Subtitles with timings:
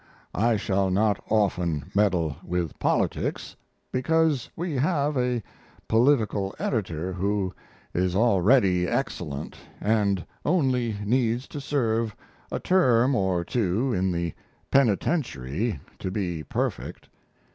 [0.33, 3.55] I shall not often meddle with politics,
[3.91, 5.43] because we have a
[5.87, 7.53] political Editor who
[7.93, 12.15] is already excellent and only needs to serve
[12.51, 14.33] a term or two in the
[14.71, 17.07] penitentiary to be perfect.